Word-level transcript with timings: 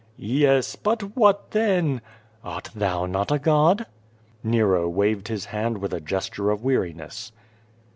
"Yes, 0.17 0.75
but 0.75 1.15
what 1.15 1.51
then?" 1.51 2.01
240 2.41 2.41
Q^^ 2.41 2.41
VADTS. 2.41 2.53
"Art 2.55 2.69
thou 2.75 3.05
not 3.05 3.31
a 3.31 3.37
god?'' 3.37 3.85
Nero 4.43 4.89
waved 4.89 5.27
his 5.27 5.45
hand 5.45 5.77
with 5.77 5.93
a 5.93 6.01
gesture 6.01 6.49
of 6.49 6.63
weariness. 6.63 7.31